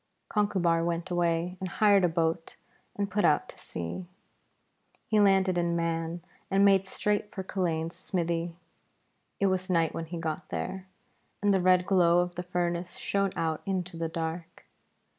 Conchubar 0.29 0.83
went 0.83 1.11
away, 1.11 1.57
and 1.59 1.69
hired 1.69 2.03
a 2.03 2.09
boat 2.09 2.55
and 2.95 3.11
put 3.11 3.23
out 3.23 3.47
to 3.49 3.59
sea. 3.59 4.07
He 5.05 5.19
landed 5.19 5.59
in 5.59 5.75
Mann 5.75 6.21
and 6.49 6.65
made 6.65 6.87
straight 6.87 7.29
for 7.31 7.43
Culain's 7.43 7.97
smithy. 7.97 8.55
It 9.39 9.45
was 9.45 9.69
night 9.69 9.93
when 9.93 10.05
he 10.05 10.17
got 10.17 10.49
there, 10.49 10.87
and 11.43 11.53
the 11.53 11.61
red 11.61 11.85
glow 11.85 12.17
of 12.21 12.33
the 12.33 12.41
furnace 12.41 12.95
shone 12.97 13.31
out 13.35 13.61
into 13.67 13.95
the 13.95 14.09
dark. 14.09 14.65